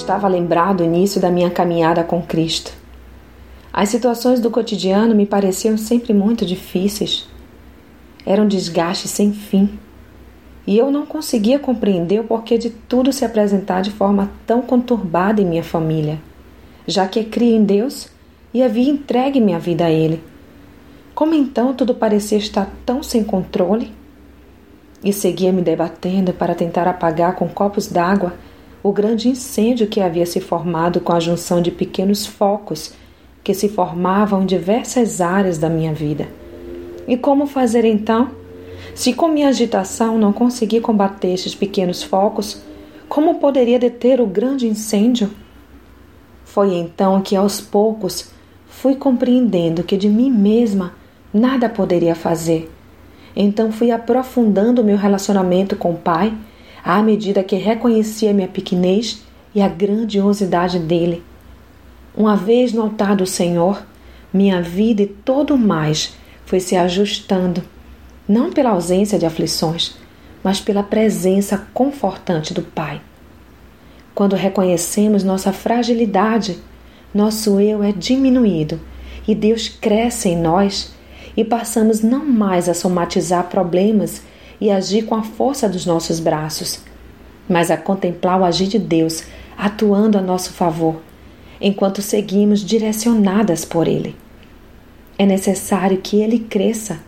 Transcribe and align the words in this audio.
Estava 0.00 0.26
lembrado 0.28 0.78
do 0.78 0.84
início 0.84 1.20
da 1.20 1.30
minha 1.30 1.50
caminhada 1.50 2.02
com 2.02 2.22
Cristo. 2.22 2.72
As 3.70 3.90
situações 3.90 4.40
do 4.40 4.50
cotidiano 4.50 5.14
me 5.14 5.26
pareciam 5.26 5.76
sempre 5.76 6.14
muito 6.14 6.46
difíceis. 6.46 7.28
Era 8.24 8.40
um 8.40 8.48
desgaste 8.48 9.06
sem 9.06 9.30
fim. 9.30 9.78
E 10.66 10.78
eu 10.78 10.90
não 10.90 11.04
conseguia 11.04 11.58
compreender 11.58 12.18
o 12.18 12.24
porquê 12.24 12.56
de 12.56 12.70
tudo 12.70 13.12
se 13.12 13.26
apresentar 13.26 13.82
de 13.82 13.90
forma 13.90 14.30
tão 14.46 14.62
conturbada 14.62 15.42
em 15.42 15.46
minha 15.46 15.62
família, 15.62 16.18
já 16.86 17.06
que 17.06 17.22
cria 17.22 17.54
em 17.54 17.62
Deus 17.62 18.08
e 18.54 18.62
havia 18.62 18.90
entregue 18.90 19.38
minha 19.38 19.58
vida 19.58 19.84
a 19.84 19.90
Ele. 19.90 20.24
Como 21.14 21.34
então 21.34 21.74
tudo 21.74 21.94
parecia 21.94 22.38
estar 22.38 22.70
tão 22.86 23.02
sem 23.02 23.22
controle? 23.22 23.92
E 25.04 25.12
seguia 25.12 25.52
me 25.52 25.60
debatendo 25.60 26.32
para 26.32 26.54
tentar 26.54 26.88
apagar 26.88 27.34
com 27.34 27.46
copos 27.46 27.86
d'água 27.86 28.32
o 28.82 28.92
grande 28.92 29.28
incêndio 29.28 29.86
que 29.86 30.00
havia 30.00 30.24
se 30.24 30.40
formado 30.40 31.00
com 31.00 31.12
a 31.12 31.20
junção 31.20 31.60
de 31.60 31.70
pequenos 31.70 32.26
focos 32.26 32.94
que 33.42 33.54
se 33.54 33.68
formavam 33.68 34.42
em 34.42 34.46
diversas 34.46 35.20
áreas 35.20 35.58
da 35.58 35.68
minha 35.68 35.92
vida. 35.92 36.28
E 37.06 37.16
como 37.16 37.46
fazer 37.46 37.84
então? 37.84 38.30
Se 38.94 39.12
com 39.12 39.28
minha 39.28 39.48
agitação 39.48 40.18
não 40.18 40.32
consegui 40.32 40.80
combater 40.80 41.32
estes 41.32 41.54
pequenos 41.54 42.02
focos, 42.02 42.62
como 43.08 43.36
poderia 43.36 43.78
deter 43.78 44.20
o 44.20 44.26
grande 44.26 44.66
incêndio? 44.66 45.30
Foi 46.44 46.74
então 46.74 47.20
que 47.20 47.36
aos 47.36 47.60
poucos 47.60 48.30
fui 48.68 48.94
compreendendo 48.94 49.82
que 49.82 49.96
de 49.96 50.08
mim 50.08 50.30
mesma 50.30 50.94
nada 51.32 51.68
poderia 51.68 52.14
fazer. 52.14 52.70
Então 53.34 53.70
fui 53.70 53.90
aprofundando 53.90 54.84
meu 54.84 54.96
relacionamento 54.96 55.76
com 55.76 55.92
o 55.92 55.96
Pai 55.96 56.32
à 56.84 57.02
medida 57.02 57.42
que 57.42 57.56
reconhecia 57.56 58.32
minha 58.32 58.48
pequenez 58.48 59.22
e 59.54 59.60
a 59.60 59.68
grandiosidade 59.68 60.78
dele. 60.78 61.22
Uma 62.16 62.36
vez 62.36 62.72
no 62.72 62.82
altar 62.82 63.16
do 63.16 63.26
Senhor, 63.26 63.84
minha 64.32 64.60
vida 64.62 65.02
e 65.02 65.06
todo 65.06 65.56
mais 65.56 66.14
foi 66.44 66.60
se 66.60 66.76
ajustando, 66.76 67.62
não 68.28 68.52
pela 68.52 68.70
ausência 68.70 69.18
de 69.18 69.26
aflições, 69.26 69.96
mas 70.42 70.60
pela 70.60 70.82
presença 70.82 71.66
confortante 71.72 72.54
do 72.54 72.62
Pai. 72.62 73.00
Quando 74.14 74.36
reconhecemos 74.36 75.22
nossa 75.22 75.52
fragilidade, 75.52 76.58
nosso 77.14 77.60
eu 77.60 77.82
é 77.82 77.92
diminuído 77.92 78.80
e 79.26 79.34
Deus 79.34 79.68
cresce 79.68 80.28
em 80.28 80.36
nós 80.36 80.92
e 81.36 81.44
passamos 81.44 82.02
não 82.02 82.24
mais 82.24 82.68
a 82.68 82.74
somatizar 82.74 83.44
problemas 83.44 84.22
e 84.60 84.70
agir 84.70 85.06
com 85.06 85.14
a 85.14 85.22
força 85.22 85.68
dos 85.68 85.86
nossos 85.86 86.20
braços, 86.20 86.80
mas 87.48 87.70
a 87.70 87.76
contemplar 87.76 88.40
o 88.40 88.44
agir 88.44 88.68
de 88.68 88.78
Deus 88.78 89.24
atuando 89.56 90.18
a 90.18 90.20
nosso 90.20 90.52
favor, 90.52 91.00
enquanto 91.60 92.02
seguimos 92.02 92.60
direcionadas 92.60 93.64
por 93.64 93.88
Ele. 93.88 94.14
É 95.18 95.24
necessário 95.24 95.98
que 95.98 96.20
Ele 96.20 96.38
cresça 96.38 97.00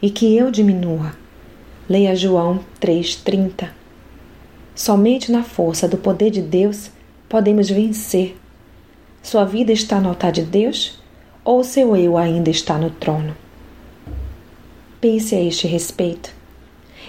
e 0.00 0.10
que 0.10 0.36
eu 0.36 0.50
diminua. 0.50 1.12
Leia 1.88 2.16
João 2.16 2.60
3,30. 2.80 3.68
Somente 4.74 5.30
na 5.30 5.42
força 5.42 5.86
do 5.86 5.96
poder 5.96 6.30
de 6.30 6.42
Deus 6.42 6.90
podemos 7.28 7.68
vencer. 7.68 8.36
Sua 9.22 9.44
vida 9.44 9.72
está 9.72 10.00
no 10.00 10.08
altar 10.08 10.32
de 10.32 10.42
Deus 10.42 10.98
ou 11.44 11.62
seu 11.62 11.94
eu 11.96 12.16
ainda 12.16 12.50
está 12.50 12.76
no 12.76 12.90
trono? 12.90 13.36
Pense 15.00 15.34
a 15.34 15.40
este 15.40 15.66
respeito 15.66 16.43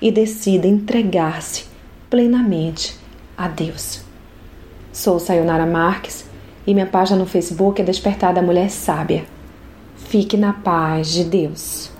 e 0.00 0.10
decida 0.10 0.66
entregar-se 0.66 1.64
plenamente 2.08 2.96
a 3.36 3.48
Deus. 3.48 4.00
Sou 4.92 5.20
Sayonara 5.20 5.66
Marques 5.66 6.24
e 6.66 6.74
minha 6.74 6.86
página 6.86 7.18
no 7.18 7.26
Facebook 7.26 7.80
é 7.80 7.84
Despertar 7.84 8.34
da 8.34 8.42
Mulher 8.42 8.70
Sábia. 8.70 9.24
Fique 9.96 10.36
na 10.36 10.52
paz 10.52 11.08
de 11.08 11.24
Deus. 11.24 11.90